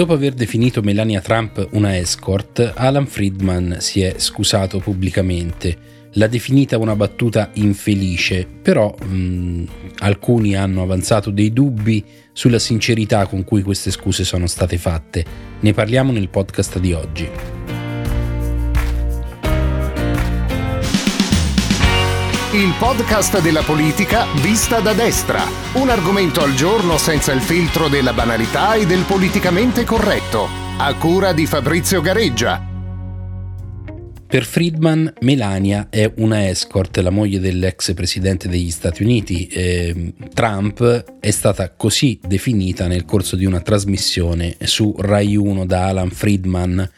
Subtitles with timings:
[0.00, 6.08] Dopo aver definito Melania Trump una escort, Alan Friedman si è scusato pubblicamente.
[6.12, 9.64] L'ha definita una battuta infelice, però mh,
[9.98, 12.02] alcuni hanno avanzato dei dubbi
[12.32, 15.22] sulla sincerità con cui queste scuse sono state fatte.
[15.60, 17.59] Ne parliamo nel podcast di oggi.
[22.52, 25.40] Il podcast della politica vista da destra.
[25.74, 30.48] Un argomento al giorno senza il filtro della banalità e del politicamente corretto.
[30.76, 32.60] A cura di Fabrizio Gareggia.
[34.26, 39.46] Per Friedman, Melania è una escort, la moglie dell'ex presidente degli Stati Uniti.
[39.46, 45.86] Eh, Trump è stata così definita nel corso di una trasmissione su Rai 1 da
[45.86, 46.90] Alan Friedman.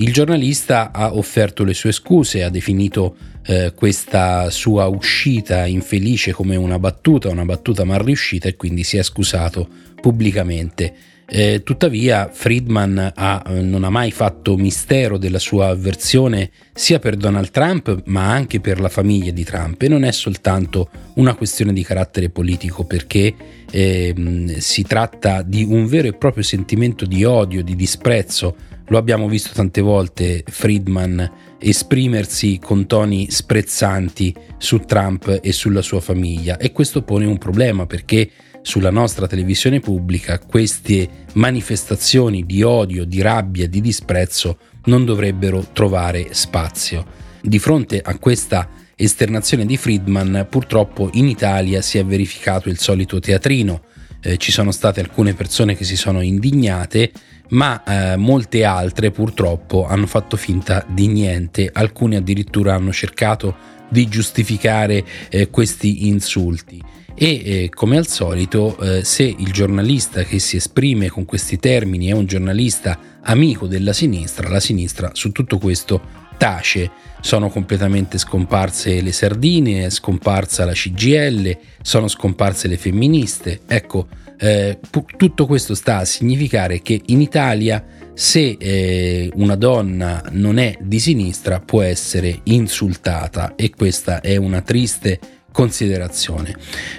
[0.00, 6.56] Il giornalista ha offerto le sue scuse, ha definito eh, questa sua uscita infelice come
[6.56, 9.68] una battuta, una battuta mal riuscita e quindi si è scusato
[10.00, 10.94] pubblicamente.
[11.26, 17.16] Eh, tuttavia Friedman ha, eh, non ha mai fatto mistero della sua avversione sia per
[17.16, 21.72] Donald Trump ma anche per la famiglia di Trump e non è soltanto una questione
[21.72, 23.32] di carattere politico perché
[23.70, 28.56] eh, si tratta di un vero e proprio sentimento di odio, di disprezzo.
[28.90, 36.00] Lo abbiamo visto tante volte Friedman esprimersi con toni sprezzanti su Trump e sulla sua
[36.00, 38.28] famiglia e questo pone un problema perché
[38.62, 46.34] sulla nostra televisione pubblica queste manifestazioni di odio, di rabbia, di disprezzo non dovrebbero trovare
[46.34, 47.06] spazio.
[47.40, 53.20] Di fronte a questa esternazione di Friedman, purtroppo in Italia si è verificato il solito
[53.20, 53.82] teatrino.
[54.22, 57.10] Eh, ci sono state alcune persone che si sono indignate,
[57.50, 64.08] ma eh, molte altre purtroppo hanno fatto finta di niente, alcune addirittura hanno cercato di
[64.08, 66.82] giustificare eh, questi insulti.
[67.14, 72.06] E eh, come al solito eh, se il giornalista che si esprime con questi termini
[72.06, 76.90] è un giornalista amico della sinistra, la sinistra su tutto questo tace.
[77.20, 83.60] Sono completamente scomparse le sardine, è scomparsa la CGL, sono scomparse le femministe.
[83.66, 84.06] Ecco,
[84.38, 84.78] eh,
[85.18, 87.84] tutto questo sta a significare che in Italia
[88.14, 94.62] se eh, una donna non è di sinistra può essere insultata e questa è una
[94.62, 95.20] triste
[95.52, 96.54] considerazione.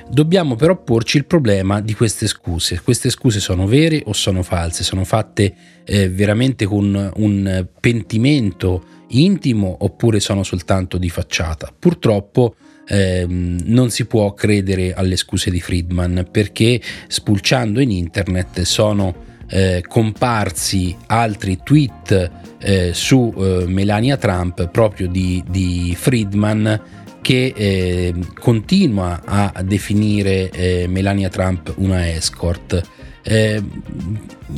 [0.10, 2.82] Dobbiamo però porci il problema di queste scuse.
[2.82, 4.84] Queste scuse sono vere o sono false?
[4.84, 5.54] Sono fatte
[5.84, 11.74] eh, veramente con un pentimento intimo oppure sono soltanto di facciata?
[11.78, 12.56] Purtroppo
[12.88, 19.84] ehm, non si può credere alle scuse di Friedman perché spulciando in internet sono eh,
[19.86, 29.22] comparsi altri tweet eh, su eh, Melania Trump proprio di, di Friedman che eh, continua
[29.24, 32.82] a definire eh, Melania Trump una escort.
[33.24, 33.64] Eh,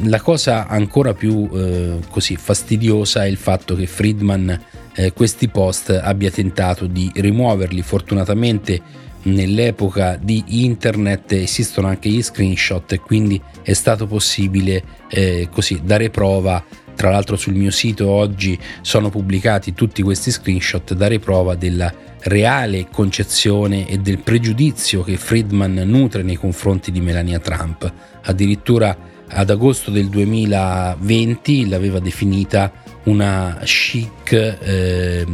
[0.05, 4.59] la cosa ancora più eh, così fastidiosa è il fatto che Friedman
[4.95, 7.81] eh, questi post abbia tentato di rimuoverli.
[7.81, 8.81] Fortunatamente
[9.23, 16.09] nell'epoca di internet esistono anche gli screenshot e quindi è stato possibile eh, così dare
[16.09, 16.63] prova
[16.95, 21.91] tra l'altro sul mio sito oggi sono pubblicati tutti questi screenshot dare prova della
[22.23, 27.91] reale concezione e del pregiudizio che Friedman nutre nei confronti di Melania Trump.
[28.23, 32.71] Addirittura ad agosto del 2020 l'aveva definita
[33.05, 35.25] una chic eh,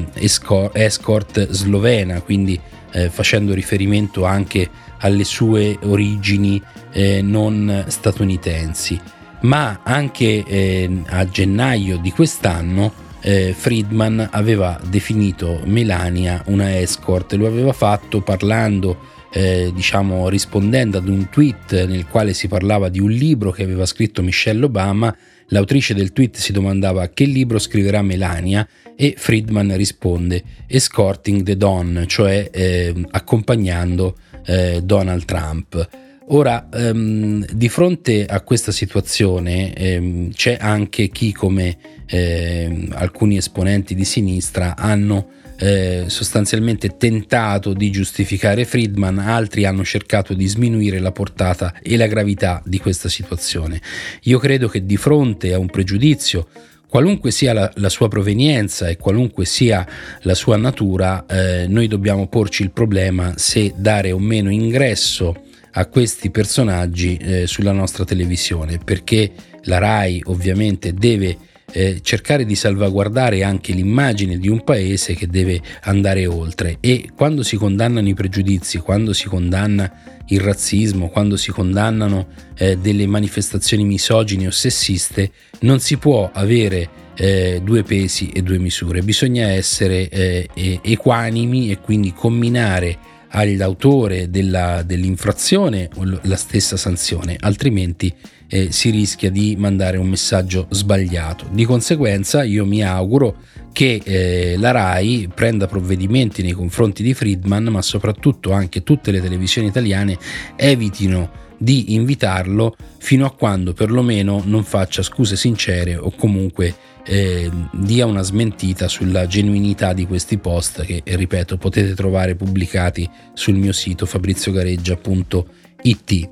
[0.74, 2.59] escort slovena, quindi
[2.92, 4.68] eh, facendo riferimento anche
[5.00, 6.62] alle sue origini
[6.92, 9.00] eh, non statunitensi.
[9.42, 17.48] Ma anche eh, a gennaio di quest'anno eh, Friedman aveva definito Melania una escort, lo
[17.48, 18.98] aveva fatto parlando,
[19.32, 23.86] eh, diciamo, rispondendo ad un tweet nel quale si parlava di un libro che aveva
[23.86, 25.16] scritto Michelle Obama.
[25.52, 32.04] L'autrice del tweet si domandava che libro scriverà Melania e Friedman risponde Escorting the Don,
[32.08, 35.90] cioè eh, accompagnando eh, Donald Trump.
[36.31, 43.96] Ora, um, di fronte a questa situazione um, c'è anche chi, come eh, alcuni esponenti
[43.96, 51.12] di sinistra, hanno eh, sostanzialmente tentato di giustificare Friedman, altri hanno cercato di sminuire la
[51.12, 53.82] portata e la gravità di questa situazione.
[54.24, 56.48] Io credo che di fronte a un pregiudizio
[56.88, 59.86] qualunque sia la, la, sua provenienza e qualunque sia
[60.22, 65.86] la sua natura, eh, noi dobbiamo porci il problema se dare o meno ingresso a
[65.88, 69.31] questi personaggi eh, sulla nostra televisione perché
[69.63, 71.38] la RAI ovviamente deve
[71.71, 76.77] eh, cercare di salvaguardare anche l'immagine di un paese che deve andare oltre.
[76.80, 79.92] E quando si condannano i pregiudizi, quando si condanna
[80.27, 82.27] il razzismo, quando si condannano
[82.57, 85.31] eh, delle manifestazioni misogine o sessiste,
[85.62, 91.80] non si può avere eh, due pesi e due misure, bisogna essere eh, equanimi e
[91.80, 92.98] quindi combinare
[93.30, 95.90] all'autore della, dell'infrazione
[96.24, 98.14] la stessa sanzione, altrimenti
[98.48, 101.48] eh, si rischia di mandare un messaggio sbagliato.
[101.52, 103.38] Di conseguenza io mi auguro
[103.72, 109.22] che eh, la RAI prenda provvedimenti nei confronti di Friedman, ma soprattutto anche tutte le
[109.22, 110.18] televisioni italiane
[110.56, 116.74] evitino di invitarlo fino a quando perlomeno non faccia scuse sincere o comunque
[117.06, 123.56] eh, dia una smentita sulla genuinità di questi post che, ripeto, potete trovare pubblicati sul
[123.56, 126.30] mio sito fabriziogareggia.it.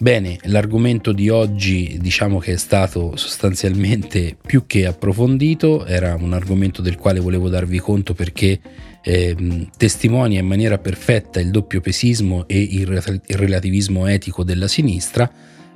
[0.00, 6.82] Bene, l'argomento di oggi diciamo che è stato sostanzialmente più che approfondito, era un argomento
[6.82, 8.60] del quale volevo darvi conto perché
[9.02, 15.28] eh, testimonia in maniera perfetta il doppio pesismo e il, relativismo etico della sinistra,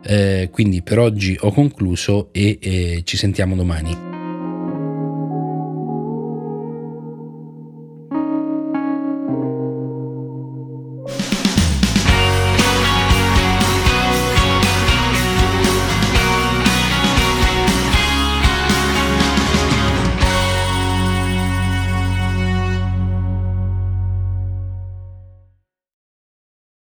[0.05, 4.12] eh, quindi per oggi ho concluso e eh, ci sentiamo domani.